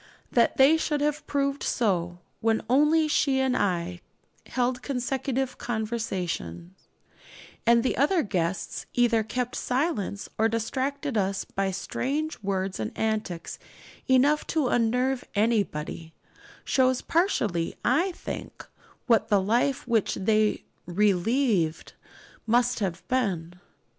That 0.31 0.57
they 0.57 0.77
should 0.77 0.99
have 1.01 1.27
proved 1.27 1.61
so, 1.61 2.17
when 2.39 2.63
only 2.67 3.07
she 3.07 3.39
and 3.39 3.55
I 3.55 4.01
held 4.47 4.81
consecutive 4.81 5.59
conversation, 5.59 6.73
and 7.67 7.83
the 7.83 7.95
other 7.95 8.23
guests 8.23 8.87
either 8.95 9.21
kept 9.21 9.53
silence 9.55 10.27
or 10.39 10.49
distracted 10.49 11.17
us 11.19 11.45
by 11.45 11.69
strange 11.69 12.41
words 12.41 12.79
and 12.79 12.91
antics 12.97 13.59
enough 14.07 14.47
to 14.47 14.69
unnerve 14.69 15.23
anybody, 15.35 16.15
shows 16.65 17.03
partially, 17.03 17.75
I 17.85 18.11
think, 18.13 18.65
what 19.05 19.27
the 19.27 19.39
life 19.39 19.87
which 19.87 20.15
they 20.15 20.63
'relieved' 20.87 21.93
must 22.47 22.79
have 22.79 23.07
been. 23.07 23.53